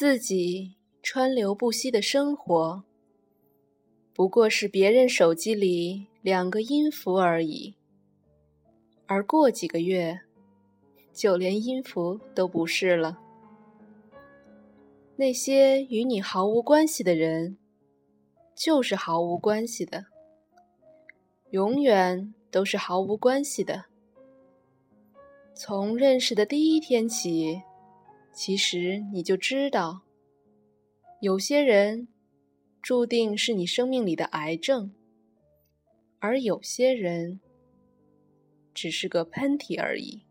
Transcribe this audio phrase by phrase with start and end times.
[0.00, 2.82] 自己川流不息的生活，
[4.14, 7.74] 不过是别人手机里两个音符而已。
[9.04, 10.18] 而过几个月，
[11.12, 13.20] 就连音符都不是了。
[15.16, 17.58] 那些与你毫无关系的人，
[18.54, 20.06] 就是毫无关系的，
[21.50, 23.84] 永远都是毫无关系的。
[25.54, 27.60] 从认识的第一天起，
[28.42, 30.00] 其实你就知道，
[31.20, 32.08] 有些人
[32.80, 34.94] 注定是你生命里的癌症，
[36.20, 37.38] 而有些人
[38.72, 40.22] 只是个喷嚏而已。